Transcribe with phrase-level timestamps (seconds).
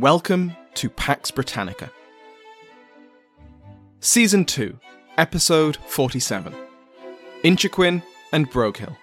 [0.00, 1.90] Welcome to Pax Britannica.
[4.00, 4.78] Season 2,
[5.18, 6.54] Episode 47
[7.44, 8.96] Inchiquin and Broghill.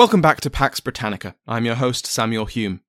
[0.00, 1.34] Welcome back to Pax Britannica.
[1.46, 2.80] I'm your host, Samuel Hume.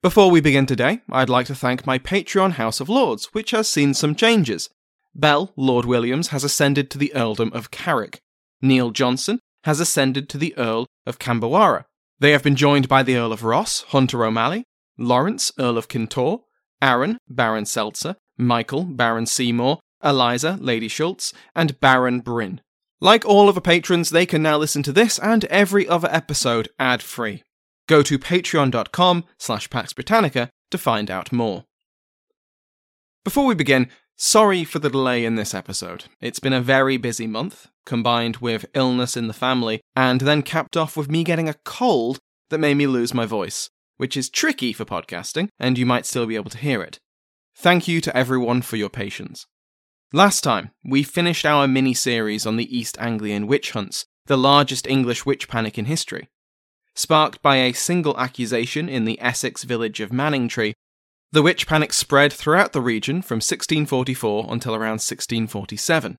[0.00, 3.68] Before we begin today, I'd like to thank my Patreon House of Lords, which has
[3.68, 4.70] seen some changes.
[5.12, 8.20] Bell, Lord Williams, has ascended to the Earldom of Carrick.
[8.62, 11.86] Neil Johnson has ascended to the Earl of Camberwara.
[12.20, 14.62] They have been joined by the Earl of Ross, Hunter O'Malley,
[14.96, 16.42] Lawrence, Earl of Kintore,
[16.80, 22.60] Aaron, Baron Seltzer, Michael, Baron Seymour, Eliza, Lady Schultz, and Baron Bryn.
[23.00, 26.68] Like all of the patrons, they can now listen to this and every other episode
[26.78, 27.42] ad-free.
[27.88, 31.64] Go to patreon.com slash Pax Britannica to find out more.
[33.24, 36.04] Before we begin, sorry for the delay in this episode.
[36.20, 40.76] It's been a very busy month, combined with illness in the family, and then capped
[40.76, 42.18] off with me getting a cold
[42.50, 46.26] that made me lose my voice, which is tricky for podcasting, and you might still
[46.26, 46.98] be able to hear it.
[47.56, 49.46] Thank you to everyone for your patience.
[50.12, 54.88] Last time, we finished our mini series on the East Anglian witch hunts, the largest
[54.88, 56.28] English witch panic in history.
[56.96, 60.72] Sparked by a single accusation in the Essex village of Manningtree,
[61.30, 66.16] the witch panic spread throughout the region from 1644 until around 1647.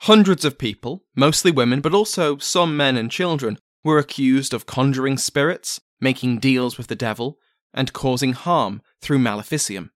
[0.00, 5.18] Hundreds of people, mostly women but also some men and children, were accused of conjuring
[5.18, 7.36] spirits, making deals with the devil,
[7.74, 9.90] and causing harm through maleficium.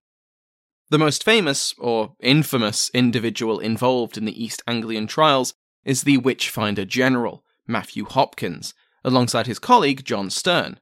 [0.88, 5.54] The most famous, or infamous, individual involved in the East Anglian trials
[5.84, 8.72] is the Witchfinder General, Matthew Hopkins,
[9.04, 10.78] alongside his colleague John Stearne.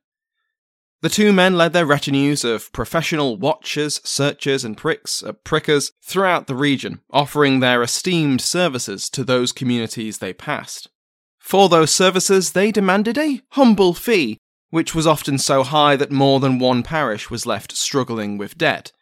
[1.00, 6.46] The two men led their retinues of professional watchers, searchers, and pricks, uh, prickers throughout
[6.46, 10.88] the region, offering their esteemed services to those communities they passed.
[11.38, 14.38] For those services, they demanded a humble fee,
[14.70, 18.92] which was often so high that more than one parish was left struggling with debt.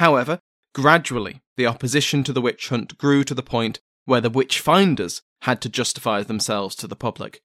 [0.00, 0.40] However,
[0.72, 5.20] gradually, the opposition to the witch hunt grew to the point where the witch finders
[5.42, 7.42] had to justify themselves to the public,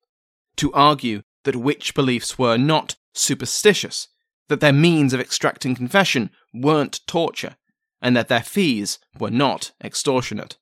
[0.55, 4.07] to argue that witch beliefs were not superstitious,
[4.47, 7.57] that their means of extracting confession weren't torture,
[8.01, 10.57] and that their fees were not extortionate.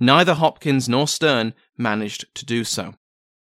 [0.00, 2.96] Neither Hopkins nor Stearne managed to do so.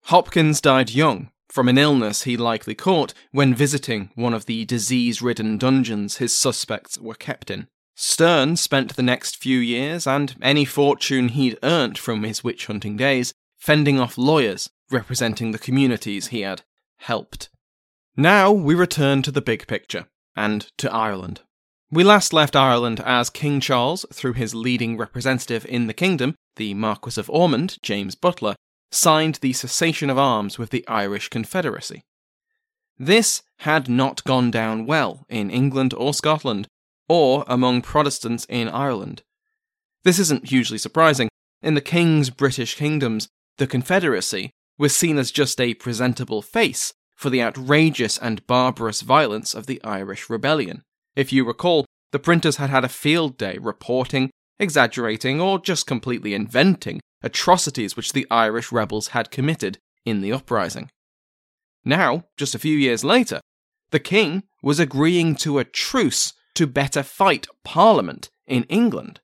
[0.03, 5.21] Hopkins died young, from an illness he likely caught when visiting one of the disease
[5.21, 7.67] ridden dungeons his suspects were kept in.
[7.97, 12.97] Stearne spent the next few years and any fortune he'd earned from his witch hunting
[12.97, 16.61] days fending off lawyers representing the communities he had
[16.97, 17.49] helped.
[18.17, 21.41] Now we return to the big picture and to Ireland.
[21.91, 26.73] We last left Ireland as King Charles, through his leading representative in the kingdom, the
[26.73, 28.55] Marquis of Ormond, James Butler,
[28.91, 32.03] signed the cessation of arms with the Irish Confederacy.
[32.97, 36.67] This had not gone down well in England or Scotland,
[37.09, 39.23] or among Protestants in Ireland.
[40.03, 41.29] This isn't hugely surprising.
[41.61, 43.27] In the King's British kingdoms,
[43.57, 49.53] the Confederacy was seen as just a presentable face for the outrageous and barbarous violence
[49.53, 50.83] of the Irish Rebellion.
[51.15, 56.33] If you recall, the printers had had a field day reporting, exaggerating, or just completely
[56.33, 60.89] inventing atrocities which the Irish rebels had committed in the uprising.
[61.83, 63.41] Now, just a few years later,
[63.91, 69.19] the king was agreeing to a truce to better fight Parliament in England.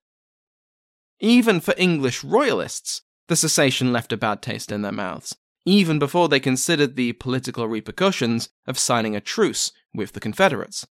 [1.19, 6.27] Even for English royalists, the cessation left a bad taste in their mouths, even before
[6.27, 10.85] they considered the political repercussions of signing a truce with the Confederates.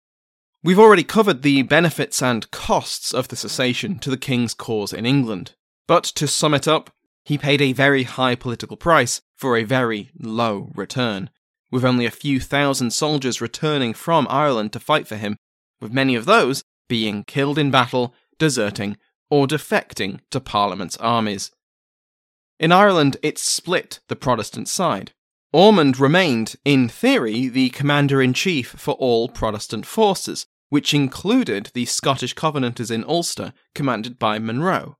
[0.62, 5.06] We've already covered the benefits and costs of the cessation to the king's cause in
[5.06, 5.54] England,
[5.86, 6.90] but to sum it up,
[7.28, 11.28] he paid a very high political price for a very low return,
[11.70, 15.36] with only a few thousand soldiers returning from Ireland to fight for him,
[15.78, 18.96] with many of those being killed in battle, deserting,
[19.28, 21.50] or defecting to Parliament's armies.
[22.58, 25.12] In Ireland, it split the Protestant side.
[25.52, 31.84] Ormond remained, in theory, the commander in chief for all Protestant forces, which included the
[31.84, 34.97] Scottish Covenanters in Ulster, commanded by Monro.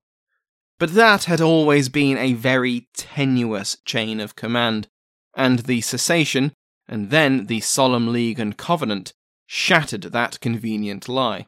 [0.79, 4.87] But that had always been a very tenuous chain of command,
[5.35, 6.53] and the cessation,
[6.87, 9.13] and then the Solemn League and Covenant,
[9.45, 11.47] shattered that convenient lie.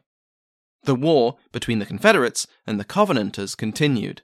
[0.84, 4.20] The war between the Confederates and the Covenanters continued.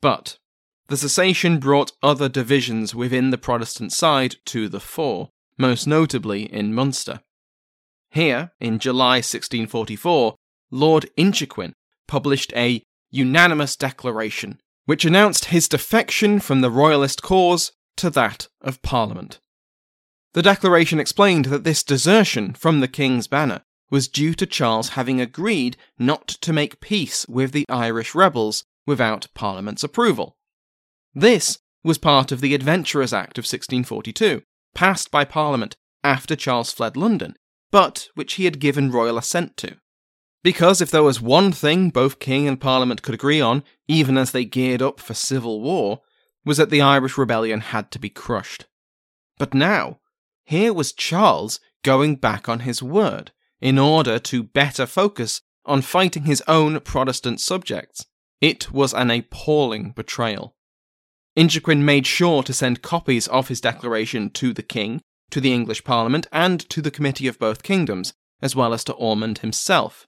[0.00, 0.38] But
[0.86, 5.28] the cessation brought other divisions within the Protestant side to the fore,
[5.58, 7.20] most notably in Munster.
[8.10, 10.36] Here, in July 1644,
[10.70, 11.72] Lord Inchiquin
[12.06, 18.80] published a unanimous declaration which announced his defection from the Royalist cause to that of
[18.80, 19.38] Parliament.
[20.32, 23.60] The declaration explained that this desertion from the King's banner
[23.90, 29.28] was due to Charles having agreed not to make peace with the Irish rebels without
[29.34, 30.38] Parliament's approval.
[31.14, 34.40] This was part of the Adventurers Act of 1642,
[34.74, 37.36] passed by Parliament after Charles fled London,
[37.70, 39.76] but which he had given royal assent to.
[40.42, 44.30] Because if there was one thing both King and Parliament could agree on, even as
[44.30, 46.02] they geared up for civil war,
[46.44, 48.66] was that the Irish rebellion had to be crushed.
[49.38, 50.00] But now,
[50.44, 56.24] here was Charles going back on his word in order to better focus on fighting
[56.24, 58.06] his own Protestant subjects.
[58.40, 60.56] It was an appalling betrayal.
[61.36, 65.84] Inchiquin made sure to send copies of his declaration to the king, to the English
[65.84, 70.07] Parliament, and to the Committee of Both Kingdoms, as well as to Ormond himself.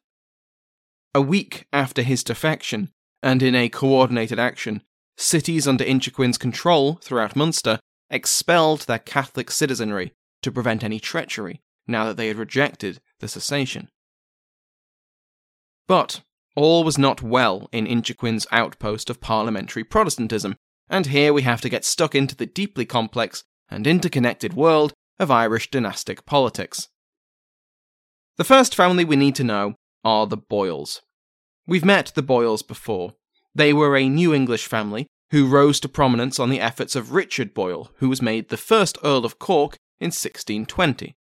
[1.12, 2.90] A week after his defection,
[3.22, 4.82] and in a coordinated action,
[5.16, 7.80] cities under Inchiquin's control throughout Munster
[8.10, 10.12] expelled their Catholic citizenry
[10.42, 13.88] to prevent any treachery now that they had rejected the cessation.
[15.88, 16.22] But
[16.54, 20.56] all was not well in Inchiquin's outpost of parliamentary Protestantism,
[20.88, 25.30] and here we have to get stuck into the deeply complex and interconnected world of
[25.30, 26.88] Irish dynastic politics.
[28.36, 29.74] The first family we need to know
[30.05, 31.02] are the Boyles.
[31.67, 33.14] We've met the Boyles before.
[33.55, 37.55] They were a New English family who rose to prominence on the efforts of Richard
[37.55, 41.14] Boyle, who was made the first Earl of Cork in 1620.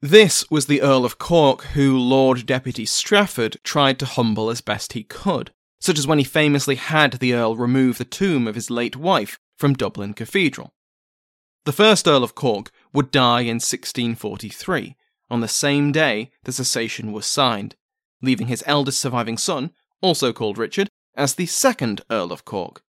[0.00, 4.94] This was the Earl of Cork who Lord Deputy Strafford tried to humble as best
[4.94, 8.70] he could, such as when he famously had the Earl remove the tomb of his
[8.70, 10.72] late wife from Dublin Cathedral.
[11.64, 14.96] The first Earl of Cork would die in 1643,
[15.30, 17.76] on the same day the cessation was signed,
[18.22, 22.82] leaving his eldest surviving son, also called Richard, as the second Earl of Cork.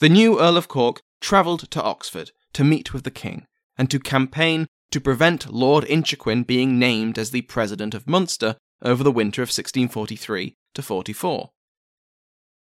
[0.00, 3.46] The new Earl of Cork travelled to Oxford to meet with the king
[3.78, 9.02] and to campaign to prevent Lord Inchiquin being named as the President of Munster over
[9.02, 11.50] the winter of 1643 to 44.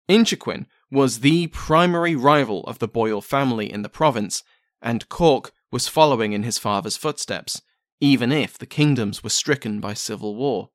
[0.09, 4.43] Inchiquin was the primary rival of the Boyle family in the province,
[4.81, 7.62] and Cork was following in his father's footsteps,
[8.00, 10.69] even if the kingdoms were stricken by civil war.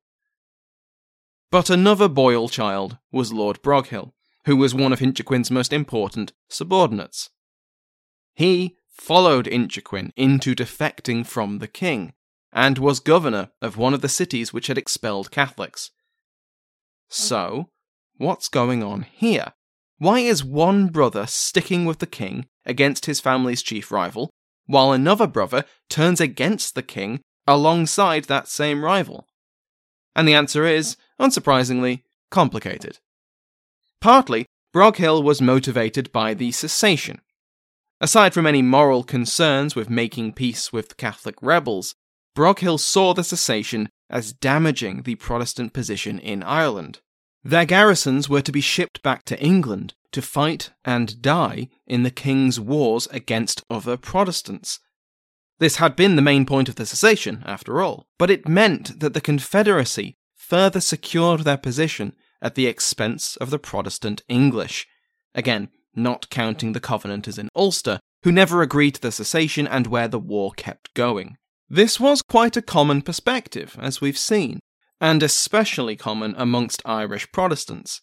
[1.50, 4.12] But another Boyle child was Lord Broghill,
[4.44, 7.30] who was one of Inchiquin's most important subordinates.
[8.34, 12.12] He followed Inchiquin into defecting from the king,
[12.52, 15.90] and was governor of one of the cities which had expelled Catholics.
[17.08, 17.70] So,
[18.18, 19.52] what's going on here?
[19.98, 24.30] Why is one brother sticking with the king against his family's chief rival,
[24.66, 29.26] while another brother turns against the king alongside that same rival?
[30.14, 32.98] And the answer is, unsurprisingly, complicated.
[34.00, 37.20] Partly, Broghill was motivated by the cessation,
[38.00, 41.94] Aside from any moral concerns with making peace with Catholic rebels,
[42.34, 47.00] Broghill saw the cessation as damaging the Protestant position in Ireland.
[47.42, 52.10] Their garrisons were to be shipped back to England to fight and die in the
[52.10, 54.78] King's wars against other Protestants.
[55.58, 59.12] This had been the main point of the cessation, after all, but it meant that
[59.12, 60.16] the Confederacy
[60.48, 64.86] further secured their position at the expense of the Protestant English.
[65.34, 70.08] Again, not counting the Covenanters in Ulster, who never agreed to the cessation and where
[70.08, 71.36] the war kept going.
[71.68, 74.60] This was quite a common perspective, as we've seen,
[75.02, 78.00] and especially common amongst Irish Protestants.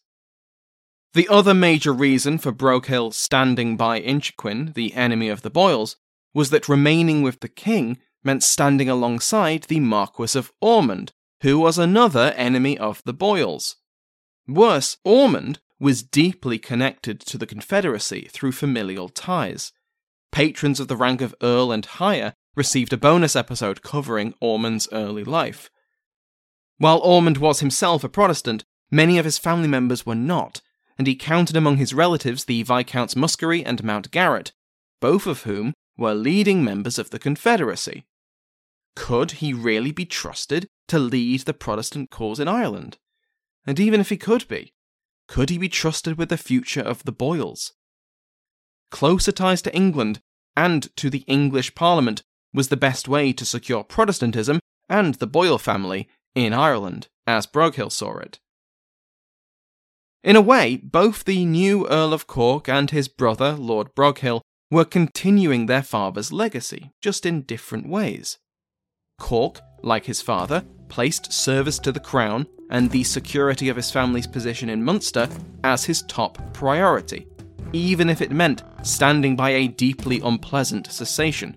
[1.15, 5.95] The other major reason for Broghill standing by Inchiquin, the enemy of the Boyles,
[6.33, 11.11] was that remaining with the king meant standing alongside the Marquis of Ormond,
[11.45, 13.75] who was another enemy of the Boyles.
[14.47, 19.71] Worse, Ormond was deeply connected to the Confederacy through familial ties.
[20.31, 25.23] Patrons of the rank of Earl and higher received a bonus episode covering Ormond's early
[25.23, 25.69] life.
[26.79, 30.61] While Ormond was himself a Protestant, many of his family members were not,
[30.97, 34.51] and he counted among his relatives the Viscounts Muskerry and Mountgarrett,
[34.99, 38.03] both of whom were leading members of the Confederacy.
[38.95, 42.97] Could he really be trusted to lead the Protestant cause in Ireland?
[43.65, 44.73] And even if he could be,
[45.27, 47.73] could he be trusted with the future of the Boyles?
[48.91, 50.21] Closer ties to England
[50.55, 52.23] and to the English Parliament
[52.53, 57.89] was the best way to secure Protestantism and the Boyle family in Ireland, as Broghill
[57.89, 58.39] saw it.
[60.23, 64.85] In a way, both the new Earl of Cork and his brother, Lord Broghill, were
[64.85, 68.39] continuing their father's legacy, just in different ways.
[69.19, 74.27] Cork, like his father, placed service to the crown and the security of his family's
[74.27, 75.27] position in Munster
[75.63, 77.27] as his top priority,
[77.73, 81.55] even if it meant standing by a deeply unpleasant cessation.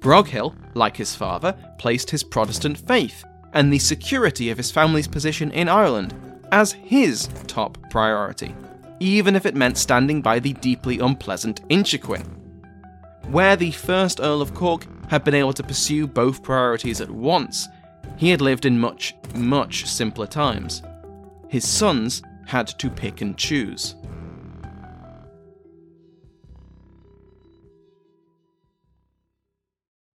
[0.00, 5.50] Broghill, like his father, placed his Protestant faith and the security of his family's position
[5.50, 6.14] in Ireland
[6.52, 8.54] as his top priority,
[8.98, 12.26] even if it meant standing by the deeply unpleasant Inchiquin.
[13.28, 17.68] Where the first Earl of Cork had been able to pursue both priorities at once,
[18.20, 20.82] he had lived in much, much simpler times.
[21.48, 23.94] His sons had to pick and choose.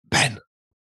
[0.07, 0.37] Ben,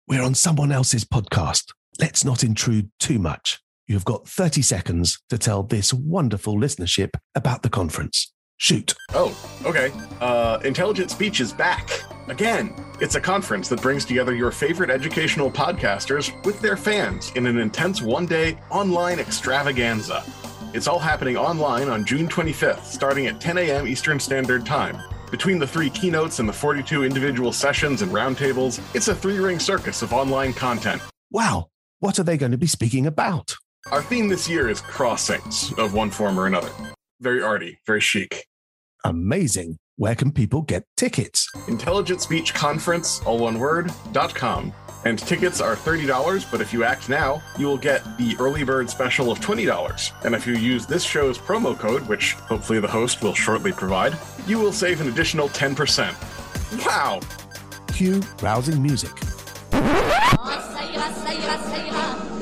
[0.07, 1.73] we're on someone else's podcast.
[1.99, 3.59] Let's not intrude too much.
[3.87, 8.34] You've got 30 seconds to tell this wonderful listenership about the conference.
[8.57, 8.93] Shoot.
[9.13, 9.91] Oh, okay.
[10.21, 11.89] Uh, Intelligent Speech is back.
[12.27, 17.45] Again, it's a conference that brings together your favorite educational podcasters with their fans in
[17.45, 20.23] an intense one day online extravaganza.
[20.73, 23.87] It's all happening online on June 25th, starting at 10 a.m.
[23.87, 24.97] Eastern Standard Time.
[25.31, 29.59] Between the three keynotes and the 42 individual sessions and roundtables, it's a three ring
[29.59, 31.01] circus of online content.
[31.31, 31.67] Wow.
[31.99, 33.55] What are they going to be speaking about?
[33.91, 36.69] Our theme this year is crossings of one form or another.
[37.21, 38.45] Very arty, very chic.
[39.05, 39.77] Amazing.
[39.97, 41.49] Where can people get tickets?
[41.67, 44.73] Intelligent Speech Conference, all one word, dot com.
[45.05, 48.89] And tickets are $30, but if you act now, you will get the early bird
[48.89, 50.25] special of $20.
[50.25, 54.17] And if you use this show's promo code, which hopefully the host will shortly provide,
[54.47, 56.85] you will save an additional 10%.
[56.85, 57.19] Wow!
[57.93, 59.11] Cue rousing music.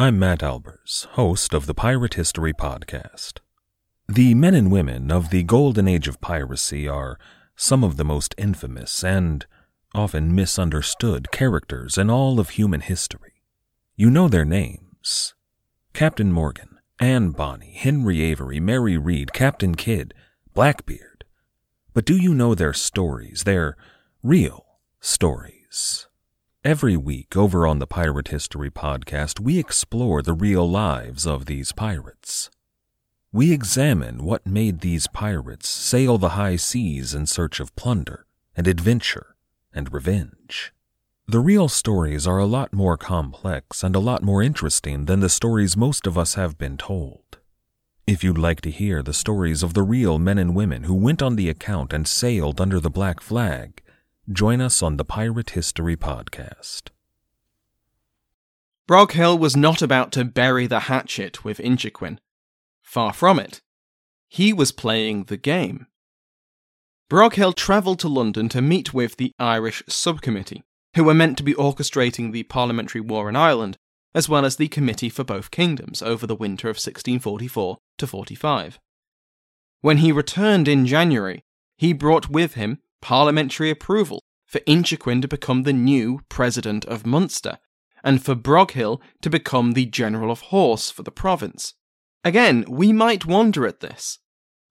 [0.00, 3.40] I'm Matt Albers, host of the Pirate History Podcast.
[4.06, 7.18] The men and women of the golden age of piracy are
[7.56, 9.44] some of the most infamous and
[9.96, 13.42] often misunderstood characters in all of human history.
[13.96, 15.34] You know their names
[15.94, 20.14] Captain Morgan, Anne Bonny, Henry Avery, Mary Read, Captain Kidd,
[20.54, 21.24] Blackbeard.
[21.92, 23.76] But do you know their stories, their
[24.22, 24.64] real
[25.00, 26.07] stories?
[26.64, 31.70] Every week over on the Pirate History Podcast, we explore the real lives of these
[31.70, 32.50] pirates.
[33.30, 38.66] We examine what made these pirates sail the high seas in search of plunder and
[38.66, 39.36] adventure
[39.72, 40.72] and revenge.
[41.28, 45.28] The real stories are a lot more complex and a lot more interesting than the
[45.28, 47.38] stories most of us have been told.
[48.04, 51.22] If you'd like to hear the stories of the real men and women who went
[51.22, 53.80] on the account and sailed under the black flag,
[54.30, 56.90] join us on the Pirate History Podcast.
[58.86, 62.18] Broghill was not about to bury the hatchet with Inchiquin.
[62.82, 63.62] Far from it.
[64.28, 65.86] He was playing the game.
[67.08, 70.62] Broghill travelled to London to meet with the Irish Subcommittee,
[70.94, 73.78] who were meant to be orchestrating the parliamentary war in Ireland,
[74.14, 78.78] as well as the Committee for Both Kingdoms over the winter of 1644 to 45.
[79.80, 81.44] When he returned in January,
[81.78, 87.58] he brought with him parliamentary approval for Inchiquin to become the new President of Munster,
[88.02, 91.74] and for Broghill to become the General of Horse for the province.
[92.24, 94.18] Again, we might wonder at this.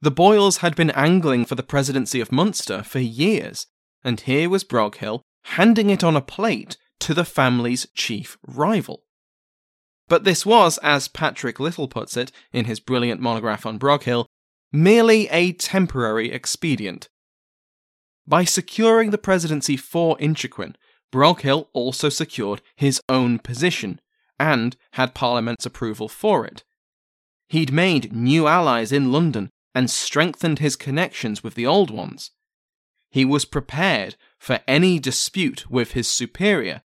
[0.02, 3.68] The Boyles had been angling for the presidency of Munster for years,
[4.04, 9.04] and here was Broghill handing it on a plate to the family's chief rival.
[10.08, 14.26] But this was, as Patrick Little puts it in his brilliant monograph on Broghill,
[14.72, 17.10] merely a temporary expedient.
[18.28, 20.76] By securing the presidency for Inchiquin,
[21.12, 24.02] Broghill also secured his own position
[24.38, 26.64] and had Parliament's approval for it.
[27.48, 32.32] He'd made new allies in London and strengthened his connections with the old ones.
[33.10, 36.82] He was prepared for any dispute with his superior,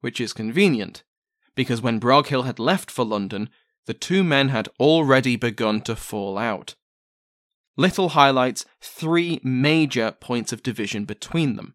[0.00, 1.02] which is convenient,
[1.54, 3.48] because when Broghill had left for London,
[3.86, 6.74] the two men had already begun to fall out.
[7.76, 11.74] Little highlights three major points of division between them.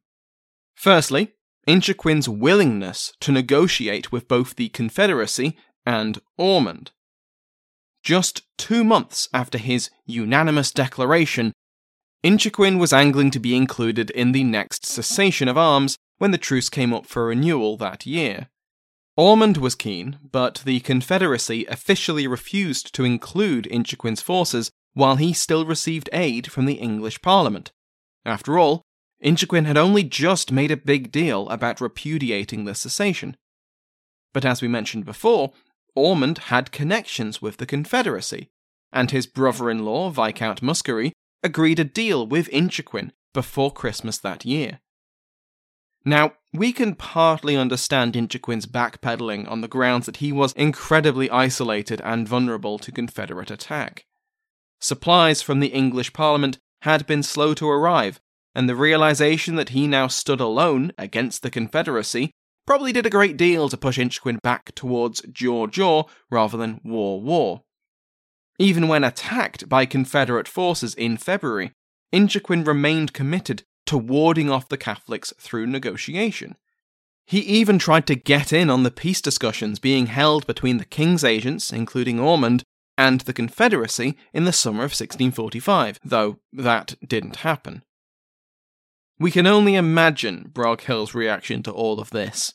[0.76, 1.34] Firstly,
[1.68, 6.92] Inchiquin's willingness to negotiate with both the Confederacy and Ormond.
[8.04, 11.52] Just two months after his unanimous declaration,
[12.24, 16.70] Inchiquin was angling to be included in the next cessation of arms when the truce
[16.70, 18.50] came up for renewal that year.
[19.16, 25.66] Ormond was keen, but the Confederacy officially refused to include Inchiquin's forces while he still
[25.66, 27.72] received aid from the English Parliament.
[28.26, 28.82] After all,
[29.24, 33.36] Inchiquin had only just made a big deal about repudiating the cessation.
[34.34, 35.54] But as we mentioned before,
[35.96, 38.50] Ormond had connections with the Confederacy,
[38.92, 41.12] and his brother in law, Viscount Muskerry,
[41.44, 44.80] agreed a deal with Inchiquin before Christmas that year.
[46.06, 52.02] Now, we can partly understand Inchiquin's backpedaling on the grounds that he was incredibly isolated
[52.04, 54.07] and vulnerable to Confederate attack.
[54.80, 58.20] Supplies from the English Parliament had been slow to arrive,
[58.54, 62.32] and the realization that he now stood alone against the Confederacy
[62.66, 67.22] probably did a great deal to push Inchiquin back towards jaw jaw rather than war
[67.22, 67.64] war.
[68.60, 71.72] Even when attacked by Confederate forces in February,
[72.14, 76.56] Inchiquin remained committed to warding off the Catholics through negotiation.
[77.26, 81.24] He even tried to get in on the peace discussions being held between the King's
[81.24, 82.64] agents, including Ormond,
[82.98, 87.84] and the Confederacy in the summer of 1645, though that didn't happen.
[89.20, 92.54] We can only imagine Broghill's reaction to all of this.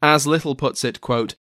[0.00, 1.36] As Little puts it, quote,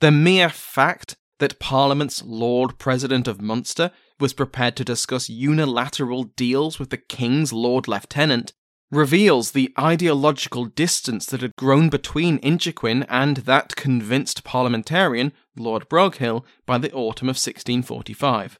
[0.00, 6.78] the mere fact that Parliament's Lord President of Munster was prepared to discuss unilateral deals
[6.78, 8.52] with the King's Lord Lieutenant
[8.90, 16.44] reveals the ideological distance that had grown between Inchiquin and that convinced parliamentarian, Lord Broghill,
[16.66, 18.58] by the autumn of 1645.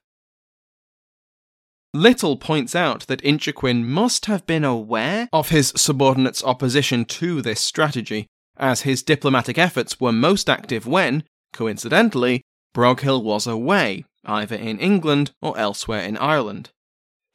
[1.94, 7.60] Little points out that Inchiquin must have been aware of his subordinates' opposition to this
[7.60, 8.26] strategy,
[8.58, 12.42] as his diplomatic efforts were most active when, coincidentally,
[12.74, 16.70] Broghill was away, either in England or elsewhere in Ireland.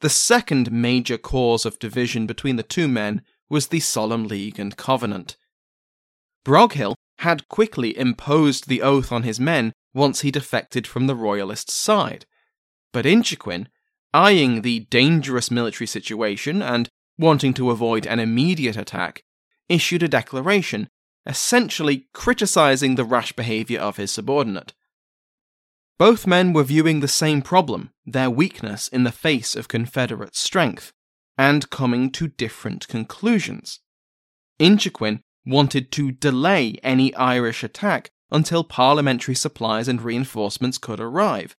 [0.02, 4.76] The second major cause of division between the two men was the Solemn League and
[4.76, 5.36] Covenant.
[6.44, 11.70] Broghill had quickly imposed the oath on his men once he defected from the Royalist
[11.70, 12.26] side,
[12.92, 13.68] but Inchiquin
[14.12, 19.22] eyeing the dangerous military situation and wanting to avoid an immediate attack,
[19.68, 20.88] issued a declaration,
[21.26, 24.74] essentially criticizing the rash behavior of his subordinate.
[25.98, 30.92] Both men were viewing the same problem, their weakness in the face of Confederate strength,
[31.38, 33.80] and coming to different conclusions.
[34.58, 41.56] Inchiquin wanted to delay any Irish attack until parliamentary supplies and reinforcements could arrive,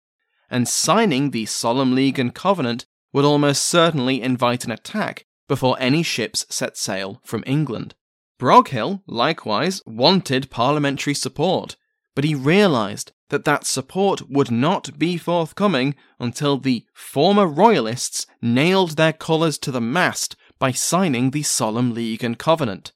[0.50, 6.02] and signing the Solemn League and Covenant would almost certainly invite an attack before any
[6.02, 7.94] ships set sail from England.
[8.40, 11.76] Broghill, likewise, wanted parliamentary support,
[12.16, 18.92] but he realised that that support would not be forthcoming until the former Royalists nailed
[18.92, 22.92] their colours to the mast by signing the Solemn League and Covenant.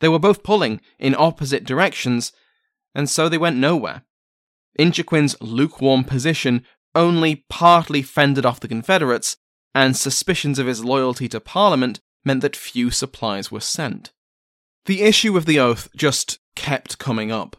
[0.00, 2.32] They were both pulling in opposite directions,
[2.94, 4.02] and so they went nowhere.
[4.78, 9.36] Inchiquin's lukewarm position only partly fended off the Confederates,
[9.74, 14.12] and suspicions of his loyalty to Parliament meant that few supplies were sent.
[14.86, 17.56] The issue of the oath just kept coming up.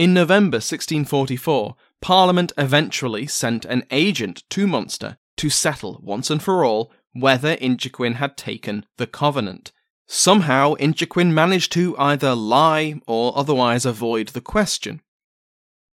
[0.00, 6.64] In November 1644, Parliament eventually sent an agent to Munster to settle once and for
[6.64, 9.72] all whether Inchiquin had taken the Covenant.
[10.06, 15.02] Somehow, Inchiquin managed to either lie or otherwise avoid the question.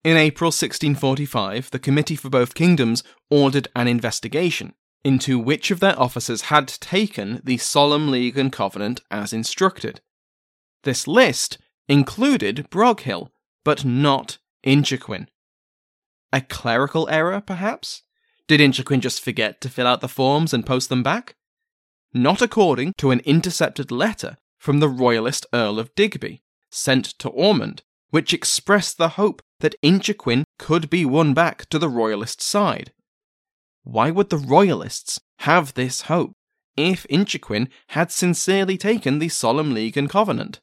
[0.02, 4.72] In April 1645, the Committee for Both Kingdoms ordered an investigation
[5.04, 10.00] into which of their officers had taken the Solemn League and Covenant as instructed.
[10.84, 13.30] This list included Broghill,
[13.64, 15.26] but not Inchiquin.
[16.32, 18.02] A clerical error, perhaps?
[18.46, 21.36] Did Inchiquin just forget to fill out the forms and post them back?
[22.12, 27.82] Not according to an intercepted letter from the royalist Earl of Digby, sent to Ormond,
[28.10, 32.92] which expressed the hope that Inchiquin could be won back to the royalist side.
[33.82, 36.32] Why would the royalists have this hope
[36.76, 40.60] if Inchiquin had sincerely taken the Solemn League and Covenant?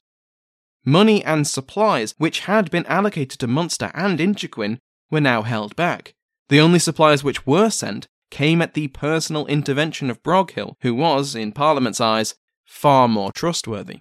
[0.84, 4.78] Money and supplies which had been allocated to Munster and Inchiquin
[5.10, 6.14] were now held back.
[6.48, 11.34] The only supplies which were sent came at the personal intervention of Broghill, who was,
[11.34, 14.00] in Parliament's eyes, far more trustworthy.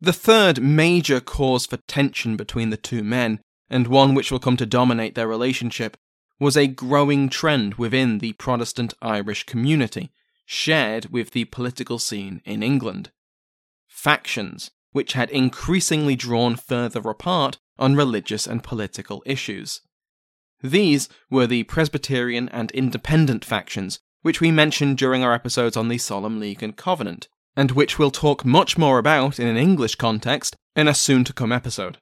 [0.00, 4.56] The third major cause for tension between the two men, and one which will come
[4.58, 5.96] to dominate their relationship,
[6.38, 10.10] was a growing trend within the Protestant Irish community,
[10.44, 13.10] shared with the political scene in England.
[13.88, 19.80] Factions, which had increasingly drawn further apart on religious and political issues.
[20.62, 25.98] These were the Presbyterian and Independent factions, which we mentioned during our episodes on the
[25.98, 27.26] Solemn League and Covenant,
[27.56, 31.32] and which we'll talk much more about in an English context in a soon to
[31.32, 31.98] come episode.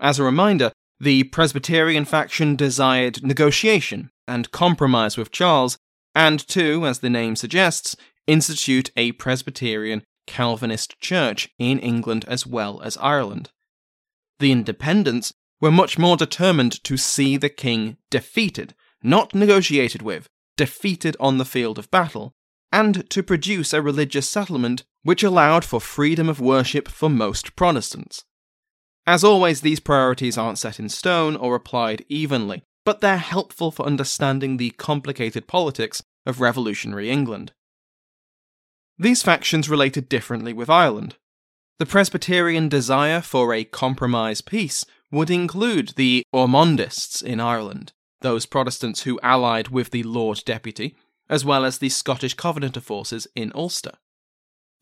[0.00, 5.76] As a reminder, the Presbyterian faction desired negotiation and compromise with Charles,
[6.14, 7.94] and to, as the name suggests,
[8.26, 13.50] institute a Presbyterian Calvinist church in England as well as Ireland.
[14.38, 21.16] The Independents were much more determined to see the king defeated, not negotiated with, defeated
[21.18, 22.34] on the field of battle,
[22.72, 28.24] and to produce a religious settlement which allowed for freedom of worship for most Protestants.
[29.06, 33.86] As always, these priorities aren't set in stone or applied evenly, but they're helpful for
[33.86, 37.52] understanding the complicated politics of revolutionary England.
[38.98, 41.16] These factions related differently with Ireland.
[41.78, 49.02] The Presbyterian desire for a compromise peace would include the Ormondists in Ireland, those Protestants
[49.02, 50.96] who allied with the Lord Deputy,
[51.28, 53.92] as well as the Scottish Covenanter forces in Ulster.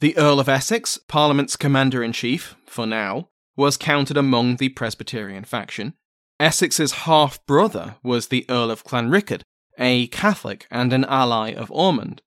[0.00, 5.44] The Earl of Essex, Parliament's commander in chief, for now, was counted among the Presbyterian
[5.44, 5.94] faction.
[6.38, 9.42] Essex's half brother was the Earl of Clanricarde,
[9.78, 12.22] a Catholic and an ally of Ormond.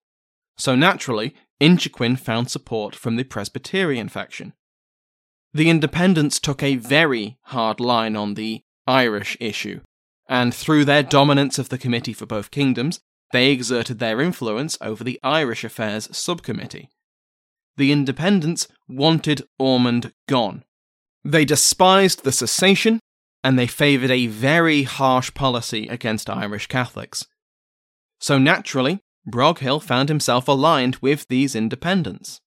[0.58, 4.54] So naturally, Inchiquin found support from the Presbyterian faction.
[5.54, 9.82] The Independents took a very hard line on the Irish issue,
[10.30, 13.00] and through their dominance of the Committee for Both Kingdoms,
[13.34, 16.89] they exerted their influence over the Irish Affairs Subcommittee.
[17.76, 20.63] The Independents wanted Ormond gone.
[21.24, 23.00] They despised the cessation,
[23.43, 27.26] and they favoured a very harsh policy against Irish Catholics.
[28.20, 32.40] So naturally, Broghill found himself aligned with these independents.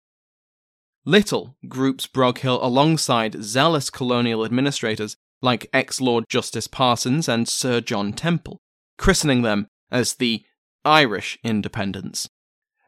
[1.05, 8.15] Little groups Broghill alongside zealous colonial administrators like ex Lord Justice Parsons and Sir John
[8.15, 8.61] Temple,
[8.99, 10.43] christening them as the
[10.85, 12.29] Irish independents,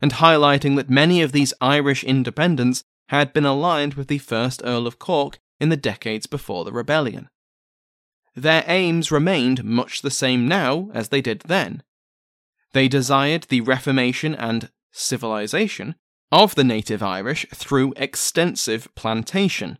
[0.00, 4.86] and highlighting that many of these Irish independents had been aligned with the first Earl
[4.86, 7.28] of Cork in the decades before the rebellion.
[8.34, 11.82] Their aims remained much the same now as they did then
[12.72, 15.94] they desired the reformation and civilization
[16.30, 19.78] of the native Irish through extensive plantation,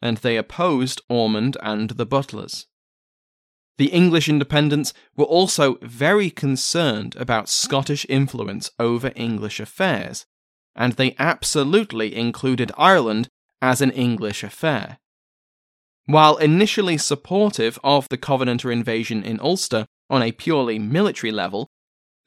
[0.00, 2.66] and they opposed Ormond and the Butlers.
[3.76, 10.26] The English independents were also very concerned about Scottish influence over English affairs,
[10.74, 13.28] and they absolutely included Ireland
[13.62, 14.98] as an English affair.
[16.06, 21.70] While initially supportive of the Covenanter invasion in Ulster on a purely military level,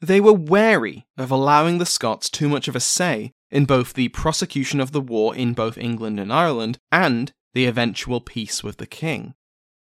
[0.06, 4.08] they were wary of allowing the Scots too much of a say in both the
[4.08, 8.86] prosecution of the war in both England and Ireland and the eventual peace with the
[8.86, 9.34] king.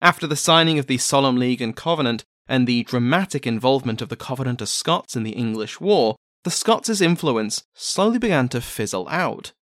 [0.01, 4.17] After the signing of the Solemn League and Covenant and the dramatic involvement of the
[4.17, 9.53] Covenanter Scots in the English War, the Scots' influence slowly began to fizzle out.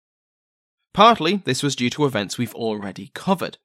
[0.94, 3.58] Partly, this was due to events we've already covered.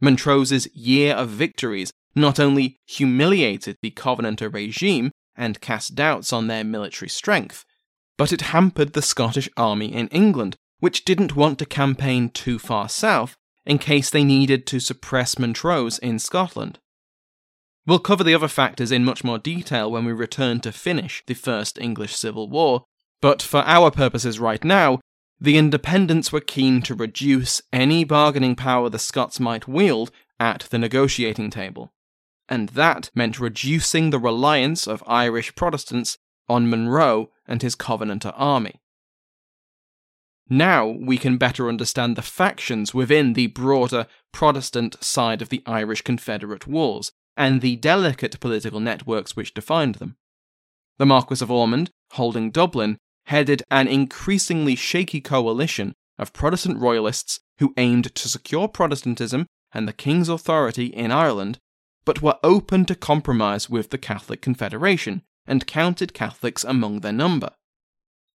[0.00, 6.64] Montrose's year of victories not only humiliated the Covenanter regime, and cast doubts on their
[6.64, 7.64] military strength,
[8.16, 12.88] but it hampered the Scottish army in England, which didn't want to campaign too far
[12.88, 16.78] south in case they needed to suppress Montrose in Scotland.
[17.86, 21.34] We'll cover the other factors in much more detail when we return to finish the
[21.34, 22.84] First English Civil War,
[23.20, 25.00] But for our purposes right now,
[25.40, 30.78] the independents were keen to reduce any bargaining power the Scots might wield at the
[30.78, 31.92] negotiating table.
[32.48, 38.80] And that meant reducing the reliance of Irish Protestants on Monro and his Covenanter army.
[40.48, 46.02] Now we can better understand the factions within the broader Protestant side of the Irish
[46.02, 50.16] Confederate Wars and the delicate political networks which defined them.
[50.98, 57.74] The Marquis of Ormond, holding Dublin, headed an increasingly shaky coalition of Protestant royalists who
[57.76, 61.58] aimed to secure Protestantism and the King's authority in Ireland,
[62.06, 67.50] but were open to compromise with the Catholic Confederation and counted Catholics among their number.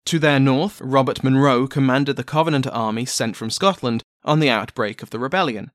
[0.05, 5.01] To their north, Robert Monro commanded the Covenanter army sent from Scotland on the outbreak
[5.01, 5.71] of the rebellion.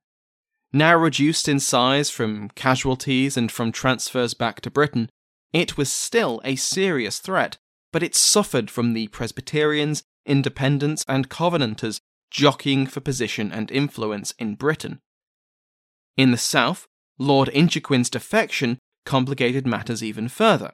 [0.73, 5.09] Now reduced in size from casualties and from transfers back to Britain,
[5.53, 7.57] it was still a serious threat,
[7.93, 14.57] but it suffered from the Presbyterians, Independents, and Covenanters jockeying for position and influence in
[14.57, 15.01] Britain.
[16.17, 16.87] In the south,
[17.19, 20.73] Lord Inchiquin's defection complicated matters even further.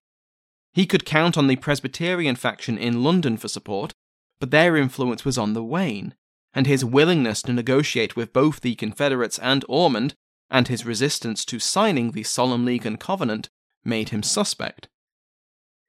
[0.73, 3.93] He could count on the Presbyterian faction in London for support,
[4.41, 6.15] but their influence was on the wane,
[6.55, 10.15] and his willingness to negotiate with both the Confederates and Ormond,
[10.51, 13.49] and his resistance to signing the Solemn League and Covenant,
[13.85, 14.89] made him suspect.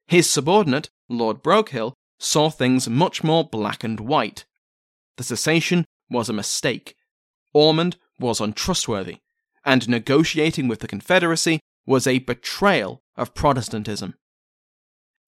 [0.08, 4.46] His subordinate, Lord Broghill, saw things much more black and white.
[5.18, 6.96] The cessation was a mistake.
[7.54, 9.18] Ormond was untrustworthy,
[9.66, 14.16] and negotiating with the Confederacy was a betrayal of Protestantism.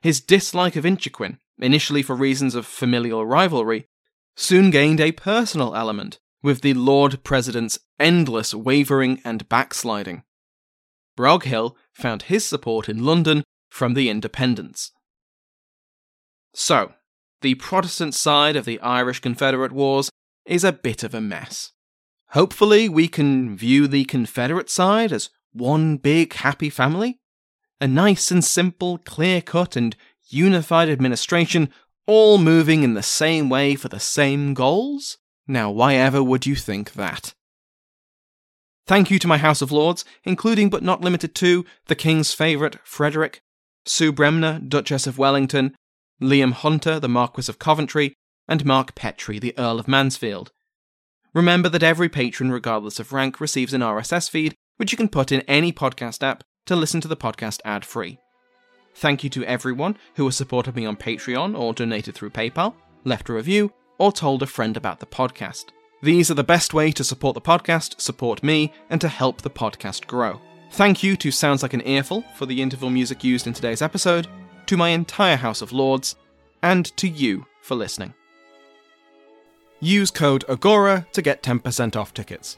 [0.02, 3.88] His dislike of Inchiquin, initially for reasons of familial rivalry,
[4.36, 10.24] soon gained a personal element with the Lord President's endless wavering and backsliding.
[11.18, 14.92] Broghill found his support in London from the Independents.
[16.54, 16.94] So,
[17.42, 20.10] the Protestant side of the Irish Confederate Wars
[20.46, 21.72] is a bit of a mess.
[22.36, 27.18] Hopefully, we can view the Confederate side as one big happy family,
[27.80, 29.96] a nice and simple, clear cut, and
[30.28, 31.70] unified administration,
[32.06, 35.18] all moving in the same way for the same goals?
[35.48, 37.34] Now, why ever would you think that?
[38.86, 42.80] Thank you to my House of Lords, including but not limited to the King's favourite,
[42.84, 43.40] Frederick,
[43.86, 45.74] Sue Bremner, Duchess of Wellington,
[46.22, 48.14] Liam Hunter, the Marquis of Coventry,
[48.46, 50.52] and Mark Petrie, the Earl of Mansfield.
[51.36, 55.34] Remember that every patron, regardless of rank, receives an RSS feed, which you can put
[55.34, 58.18] in any podcast app to listen to the podcast ad free.
[58.96, 63.28] Thank you to everyone who has supported me on Patreon or donated through PayPal, left
[63.28, 65.66] a review, or told a friend about the podcast.
[66.02, 69.50] These are the best way to support the podcast, support me, and to help the
[69.50, 70.40] podcast grow.
[70.72, 74.28] Thank you to Sounds Like an Earful for the interval music used in today's episode,
[74.68, 76.16] to my entire House of Lords,
[76.64, 78.14] and to you for listening.
[79.82, 82.58] Use code AGORA to get 10% off tickets.